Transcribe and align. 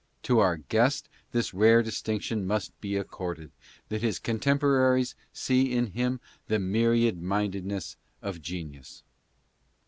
To 0.23 0.39
our 0.39 0.57
guest 0.57 1.09
this 1.31 1.53
rare 1.53 1.83
distinction 1.83 2.47
must 2.47 2.71
be 2.81 2.95
accorded, 2.97 3.51
that 3.89 4.01
his 4.01 4.17
contemporaries 4.17 5.13
see 5.31 5.71
in 5.71 5.91
him 5.91 6.19
the 6.47 6.57
myriad 6.57 7.21
mindedness 7.21 7.97
of 8.19 8.41
genius. 8.41 9.03